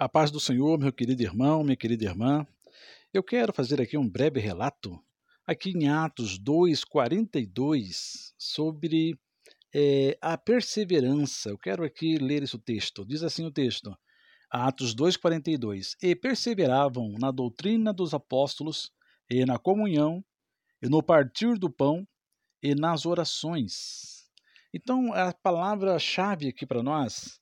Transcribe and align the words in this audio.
A 0.00 0.08
paz 0.08 0.30
do 0.30 0.38
Senhor, 0.38 0.78
meu 0.78 0.92
querido 0.92 1.24
irmão, 1.24 1.64
minha 1.64 1.74
querida 1.74 2.04
irmã. 2.04 2.46
Eu 3.12 3.20
quero 3.20 3.52
fazer 3.52 3.82
aqui 3.82 3.98
um 3.98 4.08
breve 4.08 4.38
relato, 4.38 4.96
aqui 5.44 5.70
em 5.70 5.88
Atos 5.88 6.38
2,42, 6.38 8.32
sobre 8.38 9.18
é, 9.74 10.16
a 10.22 10.38
perseverança. 10.38 11.50
Eu 11.50 11.58
quero 11.58 11.82
aqui 11.84 12.16
ler 12.16 12.44
esse 12.44 12.56
texto. 12.60 13.04
Diz 13.04 13.24
assim 13.24 13.44
o 13.44 13.50
texto, 13.50 13.92
Atos 14.48 14.94
2,42. 14.94 15.96
E 16.00 16.14
perseveravam 16.14 17.16
na 17.18 17.32
doutrina 17.32 17.92
dos 17.92 18.14
apóstolos, 18.14 18.92
e 19.28 19.44
na 19.44 19.58
comunhão, 19.58 20.24
e 20.80 20.88
no 20.88 21.02
partir 21.02 21.58
do 21.58 21.68
pão, 21.68 22.06
e 22.62 22.72
nas 22.72 23.04
orações. 23.04 24.30
Então, 24.72 25.12
a 25.12 25.34
palavra-chave 25.34 26.46
aqui 26.46 26.64
para 26.64 26.84
nós 26.84 27.40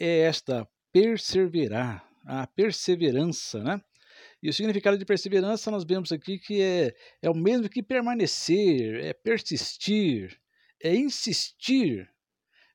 é 0.00 0.20
esta 0.20 0.66
perseverar, 0.96 2.08
a 2.24 2.46
perseverança, 2.46 3.62
né? 3.62 3.82
E 4.42 4.48
o 4.48 4.52
significado 4.52 4.96
de 4.96 5.04
perseverança 5.04 5.70
nós 5.70 5.84
vemos 5.84 6.10
aqui 6.10 6.38
que 6.38 6.62
é, 6.62 6.94
é 7.20 7.28
o 7.28 7.34
mesmo 7.34 7.68
que 7.68 7.82
permanecer, 7.82 9.04
é 9.04 9.12
persistir, 9.12 10.40
é 10.82 10.96
insistir 10.96 12.10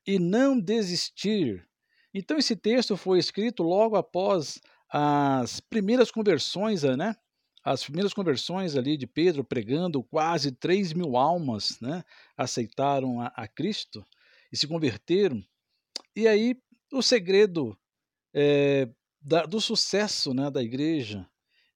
e 0.06 0.20
não 0.20 0.58
desistir. 0.58 1.66
Então 2.14 2.38
esse 2.38 2.54
texto 2.54 2.96
foi 2.96 3.18
escrito 3.18 3.64
logo 3.64 3.96
após 3.96 4.60
as 4.88 5.58
primeiras 5.58 6.12
conversões, 6.12 6.84
né? 6.84 7.16
As 7.64 7.82
primeiras 7.82 8.14
conversões 8.14 8.76
ali 8.76 8.96
de 8.96 9.06
Pedro 9.06 9.42
pregando, 9.42 10.02
quase 10.04 10.52
3 10.52 10.92
mil 10.92 11.16
almas, 11.16 11.80
né? 11.80 12.04
Aceitaram 12.36 13.20
a, 13.20 13.32
a 13.34 13.48
Cristo 13.48 14.06
e 14.52 14.56
se 14.56 14.68
converteram. 14.68 15.42
E 16.14 16.28
aí 16.28 16.56
o 16.92 17.02
segredo 17.02 17.76
é, 18.34 18.88
da, 19.20 19.44
do 19.44 19.60
sucesso 19.60 20.32
né, 20.34 20.50
da 20.50 20.62
igreja 20.62 21.26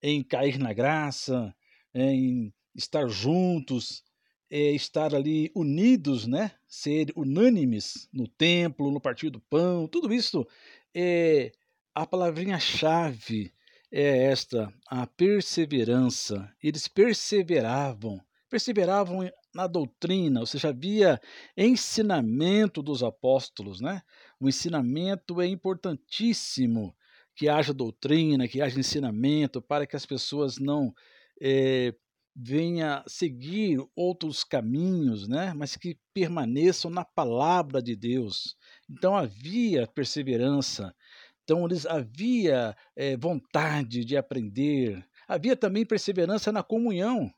em 0.02 0.22
cair 0.22 0.58
na 0.58 0.72
graça, 0.72 1.54
em 1.94 2.52
estar 2.74 3.08
juntos, 3.08 4.04
é, 4.50 4.72
estar 4.72 5.14
ali 5.14 5.50
unidos, 5.54 6.26
né, 6.26 6.52
ser 6.68 7.12
unânimes 7.16 8.08
no 8.12 8.28
templo, 8.28 8.90
no 8.90 9.00
partir 9.00 9.30
do 9.30 9.40
pão, 9.40 9.88
tudo 9.88 10.12
isso 10.12 10.46
é 10.94 11.52
a 11.94 12.06
palavrinha-chave 12.06 13.52
é 13.90 14.24
esta, 14.24 14.72
a 14.88 15.06
perseverança. 15.06 16.52
Eles 16.62 16.86
perseveravam, 16.86 18.20
perseveravam 18.50 19.30
na 19.56 19.66
doutrina, 19.66 20.40
ou 20.40 20.46
seja, 20.46 20.68
havia 20.68 21.18
ensinamento 21.56 22.82
dos 22.82 23.02
apóstolos, 23.02 23.80
né? 23.80 24.02
O 24.38 24.48
ensinamento 24.48 25.40
é 25.40 25.46
importantíssimo 25.46 26.94
que 27.34 27.48
haja 27.48 27.72
doutrina, 27.72 28.46
que 28.46 28.60
haja 28.60 28.78
ensinamento, 28.78 29.62
para 29.62 29.86
que 29.86 29.96
as 29.96 30.04
pessoas 30.04 30.58
não 30.58 30.94
é, 31.40 31.94
venha 32.34 33.02
seguir 33.06 33.78
outros 33.96 34.44
caminhos, 34.44 35.26
né? 35.26 35.54
Mas 35.54 35.74
que 35.74 35.98
permaneçam 36.12 36.90
na 36.90 37.04
palavra 37.04 37.82
de 37.82 37.96
Deus. 37.96 38.56
Então 38.90 39.16
havia 39.16 39.86
perseverança, 39.86 40.94
então 41.42 41.64
eles 41.64 41.86
havia 41.86 42.76
é, 42.94 43.16
vontade 43.16 44.04
de 44.04 44.16
aprender, 44.18 45.02
havia 45.26 45.56
também 45.56 45.86
perseverança 45.86 46.52
na 46.52 46.62
comunhão 46.62 47.32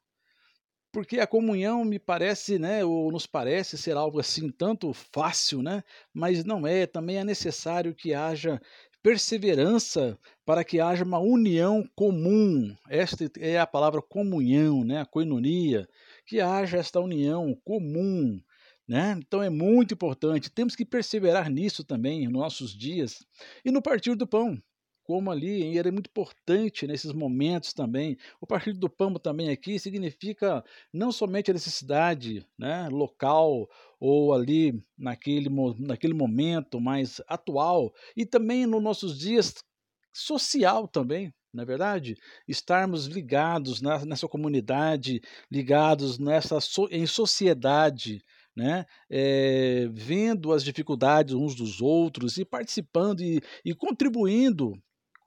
porque 0.99 1.21
a 1.21 1.29
comunhão 1.29 1.85
me 1.85 1.97
parece, 1.97 2.59
né, 2.59 2.85
ou 2.85 3.13
nos 3.13 3.25
parece 3.25 3.79
ser 3.79 3.97
algo 3.97 4.19
assim 4.19 4.51
tanto 4.51 4.93
fácil, 4.93 5.63
né, 5.63 5.85
mas 6.13 6.45
não 6.45 6.67
é. 6.67 6.89
Também 6.89 7.19
é 7.19 7.23
necessário 7.23 7.95
que 7.95 8.13
haja 8.13 8.61
perseverança 9.01 10.19
para 10.45 10.65
que 10.65 10.81
haja 10.81 11.05
uma 11.05 11.21
união 11.21 11.89
comum. 11.95 12.75
Esta 12.89 13.31
é 13.39 13.61
a 13.61 13.67
palavra 13.67 14.03
comunhão, 14.03 14.83
né, 14.83 15.01
a 15.01 15.07
coinonia, 15.07 15.89
que 16.27 16.41
haja 16.41 16.79
esta 16.79 16.99
união 16.99 17.57
comum. 17.65 18.41
Né? 18.89 19.15
Então 19.19 19.41
é 19.41 19.49
muito 19.49 19.95
importante, 19.95 20.51
temos 20.51 20.75
que 20.75 20.85
perseverar 20.85 21.49
nisso 21.49 21.85
também 21.85 22.25
nos 22.25 22.33
nossos 22.33 22.77
dias. 22.77 23.25
E 23.65 23.71
no 23.71 23.81
partir 23.81 24.17
do 24.17 24.27
pão, 24.27 24.61
como 25.09 25.31
ali, 25.31 25.73
e 25.73 25.79
era 25.79 25.91
muito 25.91 26.11
importante 26.11 26.87
nesses 26.87 27.15
momentos 27.15 27.73
também. 27.73 28.19
O 28.43 28.47
Partido 28.47 28.79
do 28.79 28.91
Pambo 28.91 29.19
também 29.19 29.49
aqui 29.49 29.79
significa 29.79 30.63
não 30.93 31.11
somente 31.11 31.51
a 31.51 31.55
necessidade 31.55 32.47
né, 32.59 32.91
local 32.91 33.67
ou 33.99 34.35
ali 34.35 34.85
naquele, 34.99 35.49
naquele 35.79 36.13
momento 36.13 36.79
mais 36.79 37.23
atual, 37.27 37.91
e 38.15 38.27
também 38.27 38.67
nos 38.67 38.83
nossos 38.83 39.19
dias 39.19 39.55
social 40.13 40.87
também, 40.87 41.33
na 41.55 41.63
é 41.63 41.67
verdade, 41.67 42.15
estarmos 42.47 43.07
ligados 43.07 43.81
na, 43.81 44.05
nessa 44.05 44.29
comunidade, 44.29 45.23
ligados 45.51 46.19
nessa 46.19 46.59
em 46.91 47.07
sociedade, 47.07 48.23
né? 48.55 48.85
É, 49.09 49.89
vendo 49.91 50.53
as 50.53 50.63
dificuldades 50.63 51.35
uns 51.35 51.55
dos 51.55 51.81
outros 51.81 52.37
e 52.37 52.45
participando 52.45 53.23
e, 53.23 53.41
e 53.65 53.75
contribuindo 53.75 54.75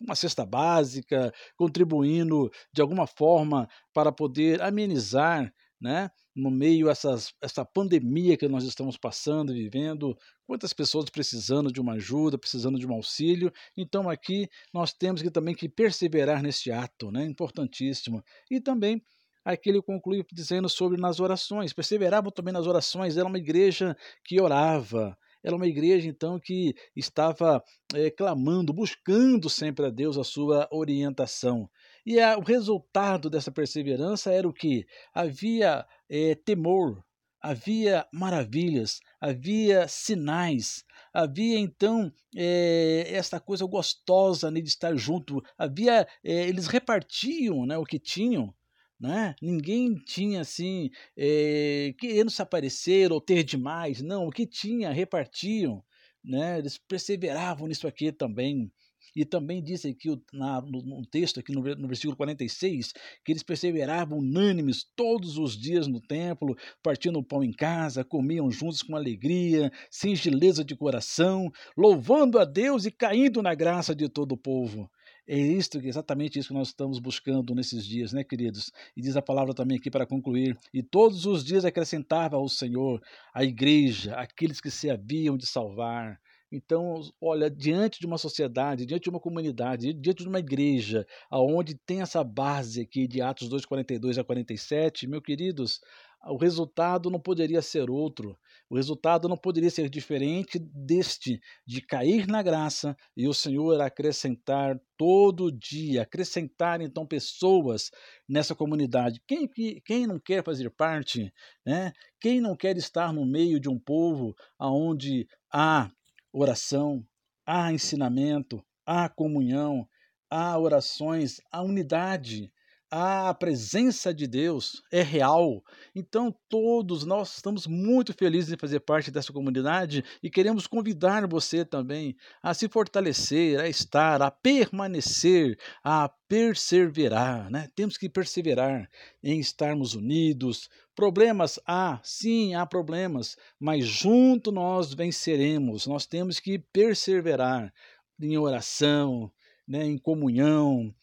uma 0.02 0.16
cesta 0.16 0.46
básica, 0.46 1.34
contribuindo 1.56 2.52
de 2.74 2.82
alguma 2.82 3.06
forma 3.08 3.68
para 3.94 4.12
poder 4.12 4.62
amenizar, 4.62 5.54
né, 5.80 6.10
no 6.36 6.52
meio 6.52 6.90
essas, 6.90 7.34
essa 7.42 7.66
pandemia 7.66 8.38
que 8.38 8.48
nós 8.48 8.64
estamos 8.64 8.98
passando, 8.98 9.52
vivendo, 9.52 10.18
quantas 10.46 10.74
pessoas 10.74 11.10
precisando 11.10 11.72
de 11.72 11.82
uma 11.82 11.94
ajuda, 11.94 12.38
precisando 12.38 12.78
de 12.78 12.86
um 12.88 12.94
auxílio. 12.94 13.52
Então 13.76 14.10
aqui 14.10 14.48
nós 14.74 14.94
temos 14.94 15.22
que 15.22 15.32
também 15.32 15.56
que 15.56 15.68
perseverar 15.68 16.42
neste 16.42 16.72
ato, 16.72 17.12
né, 17.12 17.26
importantíssimo. 17.26 18.24
E 18.50 18.62
também 18.62 19.02
aqui 19.44 19.70
ele 19.70 19.82
conclui 19.82 20.24
dizendo 20.32 20.70
sobre 20.70 21.00
nas 21.00 21.20
orações, 21.20 21.74
perseveravam 21.74 22.32
também 22.32 22.54
nas 22.54 22.68
orações, 22.68 23.18
era 23.18 23.28
uma 23.28 23.40
igreja 23.40 23.96
que 24.24 24.40
orava, 24.40 25.18
era 25.44 25.56
uma 25.56 25.68
igreja, 25.68 26.07
então, 26.07 26.40
que 26.40 26.75
estava 26.96 27.63
é, 27.94 28.09
clamando, 28.09 28.74
buscando 28.74 29.50
sempre 29.50 29.85
a 29.85 29.90
Deus 29.90 30.18
a 30.18 30.24
sua 30.24 30.68
orientação. 30.72 31.69
E 32.06 32.19
a, 32.19 32.38
o 32.38 32.41
resultado 32.41 33.29
dessa 33.29 33.52
perseverança 33.52 34.31
era 34.31 34.47
o 34.47 34.53
que? 34.53 34.85
Havia 35.13 35.85
é, 36.09 36.35
temor, 36.35 37.03
havia 37.41 38.06
maravilhas, 38.13 39.00
havia 39.19 39.88
sinais, 39.88 40.84
havia 41.13 41.58
então 41.58 42.12
é, 42.35 43.08
esta 43.09 43.40
coisa 43.40 43.66
gostosa 43.66 44.52
né, 44.52 44.62
de 44.62 44.69
estar 44.69 44.96
junto, 44.96 45.41
havia 45.58 46.08
eles 46.23 46.68
repartiam 46.68 47.66
né, 47.66 47.78
o 47.78 47.84
que 47.84 47.97
tinham, 47.97 48.53
né? 49.02 49.34
Ninguém 49.42 49.96
tinha 49.96 50.42
assim, 50.42 50.92
é, 51.18 51.94
querendo 51.98 52.30
se 52.30 52.40
aparecer 52.40 53.12
ou 53.12 53.20
ter 53.20 53.44
demais, 53.44 54.00
não, 54.00 54.28
o 54.28 54.32
que 54.32 54.46
tinha, 54.46 54.92
repartiam, 54.92 55.84
né? 56.24 56.60
eles 56.60 56.78
perseveravam 56.78 57.68
nisso 57.68 57.88
aqui 57.88 58.12
também. 58.12 58.72
E 59.14 59.26
também 59.26 59.62
diz 59.62 59.84
aqui 59.84 60.10
na, 60.32 60.62
no, 60.62 60.82
no, 60.84 61.06
texto, 61.06 61.40
aqui 61.40 61.52
no, 61.52 61.62
no, 61.62 61.88
versículo 61.88 62.16
46, 62.16 62.94
que 63.26 63.34
eles 63.34 63.44
perseveravam 63.44 64.20
unânimes 64.20 64.86
todos 64.96 65.38
os 65.38 65.58
dias 65.60 65.86
no 65.86 66.00
templo, 66.00 66.56
partindo 66.82 67.20
o 67.20 67.24
pão 67.24 67.44
em 67.44 67.52
casa, 67.52 68.06
comiam 68.06 68.50
juntos 68.50 68.82
com 68.82 68.96
alegria, 68.96 69.70
singeleza 69.90 70.64
de 70.64 70.78
coração, 70.78 71.52
louvando 71.76 72.40
a 72.40 72.46
Deus 72.46 72.86
e 72.86 72.92
caindo 72.92 73.42
na 73.42 73.54
graça 73.54 73.94
de 73.94 74.08
todo 74.08 74.32
o 74.32 74.38
povo. 74.38 74.90
É 75.34 75.38
isto, 75.38 75.78
exatamente 75.78 76.38
isso 76.38 76.50
que 76.50 76.53
nós 76.53 76.68
estamos 76.68 77.00
buscando 77.00 77.56
nesses 77.56 77.86
dias, 77.86 78.12
né, 78.12 78.22
queridos? 78.22 78.69
E 78.97 79.02
diz 79.02 79.16
a 79.16 79.22
palavra 79.22 79.53
também 79.53 79.78
aqui 79.78 79.90
para 79.90 80.06
concluir: 80.06 80.58
e 80.74 80.84
todos 80.84 81.25
os 81.25 81.42
dias 81.42 81.64
acrescentava 81.64 82.36
ao 82.36 82.50
Senhor 82.50 83.02
a 83.34 83.41
igreja, 83.41 84.14
aqueles 84.16 84.59
que 84.59 84.70
se 84.70 84.90
haviam 84.90 85.38
de 85.38 85.46
salvar. 85.46 86.20
Então, 86.52 87.00
olha, 87.22 87.50
diante 87.50 87.97
de 87.97 88.06
uma 88.06 88.18
sociedade, 88.18 88.86
diante 88.86 89.03
de 89.03 89.09
uma 89.09 89.22
comunidade, 89.22 89.94
diante 89.94 90.23
de 90.23 90.28
uma 90.28 90.40
igreja, 90.40 91.08
aonde 91.29 91.76
tem 91.76 92.02
essa 92.02 92.22
base 92.26 92.82
aqui 92.82 93.08
de 93.08 93.22
Atos 93.22 93.47
2, 93.47 93.66
42 93.66 94.17
a 94.17 94.26
47, 94.26 95.08
meus 95.08 95.23
queridos, 95.23 95.79
o 96.26 96.38
resultado 96.38 97.09
não 97.09 97.20
poderia 97.20 97.62
ser 97.62 97.90
outro. 97.90 98.38
O 98.70 98.76
resultado 98.76 99.28
não 99.28 99.35
poderia 99.35 99.70
ser 99.70 99.90
diferente 99.90 100.59
deste, 100.59 101.41
de 101.66 101.82
cair 101.82 102.28
na 102.28 102.41
graça 102.41 102.96
e 103.18 103.28
o 103.28 103.34
Senhor 103.34 103.82
acrescentar 103.82 104.79
todo 104.97 105.52
dia, 105.52 106.03
acrescentar 106.03 106.79
então 106.79 107.06
pessoas 107.06 107.90
nessa 108.29 108.56
comunidade. 108.56 109.22
Quem, 109.28 109.50
quem 109.84 110.08
não 110.08 110.20
quer 110.20 110.44
fazer 110.44 110.70
parte, 110.70 111.34
né? 111.66 111.91
quem 112.20 112.40
não 112.40 112.56
quer 112.56 112.78
estar 112.78 113.12
no 113.12 113.26
meio 113.26 113.59
de 113.59 113.68
um 113.68 113.79
povo 113.79 114.35
onde 114.59 115.28
há 115.52 115.91
oração, 116.32 117.06
há 117.46 117.73
ensinamento, 117.73 118.64
há 118.85 119.09
comunhão, 119.09 119.88
há 120.29 120.58
orações, 120.58 121.41
há 121.52 121.62
unidade, 121.62 122.52
a 122.91 123.34
presença 123.34 124.14
de 124.14 124.28
Deus 124.28 124.84
é 124.91 125.02
real. 125.02 125.64
Então, 125.96 126.35
todos 126.49 127.05
nós 127.05 127.35
estamos 127.35 127.66
muito 127.66 128.14
felizes 128.14 128.52
em 128.52 128.58
fazer 128.58 128.82
parte 128.82 129.09
dessa 129.09 129.32
comunidade 129.32 130.03
e 130.22 130.29
queremos 130.29 130.67
convidar 130.67 131.26
você 131.26 131.64
também 131.64 132.17
a 132.43 132.53
se 132.53 132.67
fortalecer, 132.67 133.61
a 133.61 133.70
estar, 133.70 134.22
a 134.22 134.29
permanecer, 134.29 135.58
a 135.82 136.09
perseverar. 136.28 137.49
Né? 137.49 137.70
Temos 137.73 137.97
que 137.97 138.09
perseverar 138.09 138.90
em 139.23 139.40
estarmos 139.40 139.96
unidos. 139.96 140.70
Problemas 140.94 141.58
há, 141.66 141.97
sim, 142.03 142.55
há 142.55 142.66
problemas, 142.66 143.37
mas 143.58 143.85
junto 143.85 144.52
nós 144.52 144.94
venceremos. 144.94 145.87
Nós 145.87 146.05
temos 146.05 146.41
que 146.41 146.59
perseverar 146.59 147.73
em 148.20 148.37
oração, 148.37 149.32
né, 149.66 149.85
em 149.85 149.97
comunhão, 149.97 150.94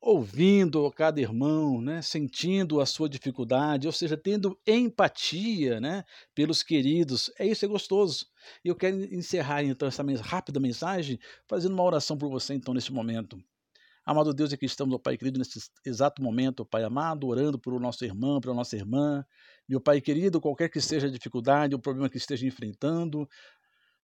ouvindo 0.00 0.90
cada 0.92 1.20
irmão, 1.20 1.80
né, 1.80 2.00
sentindo 2.02 2.80
a 2.80 2.86
sua 2.86 3.08
dificuldade, 3.08 3.86
ou 3.86 3.92
seja, 3.92 4.16
tendo 4.16 4.58
empatia 4.66 5.80
né, 5.80 6.04
pelos 6.34 6.62
queridos. 6.62 7.30
É 7.38 7.46
isso, 7.46 7.64
é 7.64 7.68
gostoso. 7.68 8.26
E 8.64 8.68
eu 8.68 8.76
quero 8.76 8.96
encerrar 9.14 9.64
então 9.64 9.88
essa 9.88 10.04
rápida 10.22 10.60
mensagem 10.60 11.18
fazendo 11.48 11.72
uma 11.72 11.82
oração 11.82 12.16
por 12.16 12.30
você 12.30 12.54
então 12.54 12.72
nesse 12.72 12.92
momento. 12.92 13.38
Amado 14.08 14.32
Deus, 14.32 14.52
aqui 14.52 14.64
estamos, 14.64 14.94
ó 14.94 14.98
Pai 14.98 15.16
querido, 15.16 15.36
nesse 15.36 15.68
exato 15.84 16.22
momento, 16.22 16.60
ó 16.60 16.64
Pai 16.64 16.84
amado, 16.84 17.26
orando 17.26 17.58
por 17.58 17.74
o 17.74 17.80
nosso 17.80 18.04
irmão, 18.04 18.40
pela 18.40 18.54
nossa 18.54 18.76
irmã. 18.76 19.26
Meu 19.68 19.80
Pai 19.80 20.00
querido, 20.00 20.40
qualquer 20.40 20.68
que 20.68 20.80
seja 20.80 21.08
a 21.08 21.10
dificuldade, 21.10 21.74
o 21.74 21.78
problema 21.80 22.08
que 22.08 22.16
esteja 22.16 22.46
enfrentando, 22.46 23.28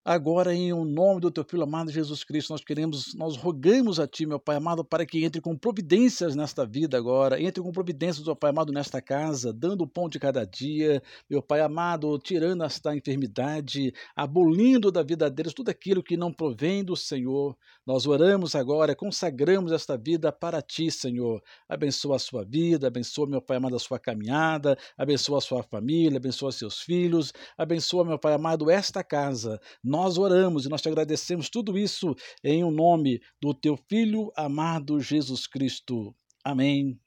Agora, 0.05 0.53
em 0.53 0.73
o 0.73 0.83
nome 0.83 1.21
do 1.21 1.31
teu 1.31 1.45
filho 1.45 1.63
amado 1.63 1.89
Jesus 1.89 2.25
Cristo, 2.25 2.51
nós 2.51 2.61
queremos, 2.61 3.13
nós 3.15 3.37
rogamos 3.37 4.01
a 4.01 4.05
ti, 4.05 4.25
meu 4.25 4.37
Pai 4.37 4.57
amado, 4.57 4.83
para 4.83 5.05
que 5.05 5.23
entre 5.23 5.39
com 5.39 5.57
providências 5.57 6.35
nesta 6.35 6.65
vida 6.65 6.97
agora, 6.97 7.41
entre 7.41 7.63
com 7.63 7.71
providências, 7.71 8.25
meu 8.25 8.35
Pai 8.35 8.49
amado, 8.49 8.73
nesta 8.73 9.01
casa, 9.01 9.53
dando 9.53 9.85
o 9.85 9.87
pão 9.87 10.09
de 10.09 10.19
cada 10.19 10.45
dia, 10.45 11.01
meu 11.29 11.41
Pai 11.41 11.61
amado, 11.61 12.19
tirando 12.19 12.65
esta 12.65 12.93
enfermidade, 12.93 13.93
abolindo 14.13 14.91
da 14.91 15.01
vida 15.01 15.29
deles 15.29 15.53
tudo 15.53 15.69
aquilo 15.69 16.03
que 16.03 16.17
não 16.17 16.33
provém 16.33 16.83
do 16.83 16.97
Senhor. 16.97 17.55
Nós 17.87 18.05
oramos 18.05 18.55
agora, 18.55 18.93
consagramos 18.93 19.71
esta 19.71 19.95
vida 19.97 20.33
para 20.33 20.61
ti, 20.61 20.91
Senhor. 20.91 21.41
Abençoa 21.69 22.17
a 22.17 22.19
sua 22.19 22.43
vida, 22.43 22.87
abençoa, 22.87 23.25
meu 23.25 23.41
Pai 23.41 23.55
amado, 23.55 23.77
a 23.77 23.79
sua 23.79 23.97
caminhada, 23.97 24.77
abençoa 24.97 25.37
a 25.37 25.41
sua 25.41 25.63
família, 25.63 26.17
abençoa 26.17 26.51
seus 26.51 26.81
filhos, 26.81 27.31
abençoa, 27.57 28.03
meu 28.03 28.19
Pai 28.19 28.33
amado, 28.33 28.69
esta 28.69 29.01
casa 29.01 29.61
nós 29.93 30.17
oramos 30.17 30.65
e 30.65 30.69
nós 30.69 30.81
te 30.81 30.89
agradecemos 30.89 31.49
tudo 31.49 31.77
isso 31.77 32.15
em 32.43 32.63
o 32.63 32.69
um 32.69 32.71
nome 32.71 33.21
do 33.39 33.53
teu 33.53 33.77
Filho 33.77 34.31
amado 34.35 34.99
Jesus 34.99 35.45
Cristo. 35.45 36.15
Amém 36.43 36.99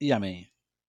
e 0.00 0.12
amém. 0.12 0.48